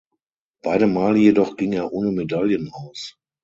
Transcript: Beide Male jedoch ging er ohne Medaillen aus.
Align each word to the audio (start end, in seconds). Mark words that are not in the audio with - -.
Beide 0.63 0.87
Male 0.87 1.19
jedoch 1.19 1.55
ging 1.57 1.73
er 1.73 1.93
ohne 1.93 2.11
Medaillen 2.11 2.71
aus. 2.71 3.19